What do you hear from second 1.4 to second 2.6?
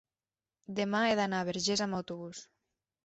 a Verges amb autobús.